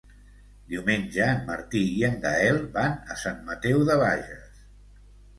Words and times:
Diumenge 0.69 1.25
en 1.33 1.43
Martí 1.49 1.81
i 1.97 2.05
en 2.07 2.17
Gaël 2.23 2.57
van 2.77 2.95
a 3.15 3.17
Sant 3.25 3.37
Mateu 3.51 3.83
de 3.91 3.99
Bages. 4.05 4.57